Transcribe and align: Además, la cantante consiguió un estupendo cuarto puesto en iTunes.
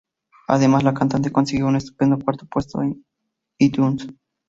Además, 0.47 0.81
la 0.81 0.95
cantante 0.95 1.31
consiguió 1.31 1.67
un 1.67 1.75
estupendo 1.75 2.17
cuarto 2.17 2.47
puesto 2.47 2.81
en 2.81 3.05
iTunes. 3.59 4.07